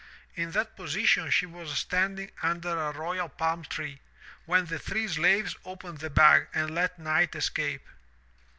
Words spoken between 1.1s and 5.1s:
she was standing under a royal palm tree, when the three